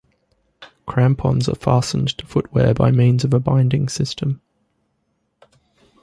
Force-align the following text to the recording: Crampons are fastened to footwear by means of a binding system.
Crampons 0.87 1.47
are 1.47 1.53
fastened 1.53 2.07
to 2.17 2.25
footwear 2.25 2.73
by 2.73 2.89
means 2.89 3.23
of 3.23 3.35
a 3.35 3.39
binding 3.39 3.87
system. 3.87 4.41